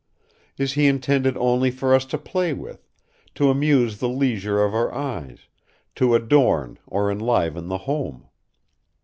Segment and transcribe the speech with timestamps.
[0.57, 2.89] Is he intended only for us to play with,
[3.35, 5.41] to amuse the leisure of our eyes,
[5.93, 8.25] to adorn or enliven the home?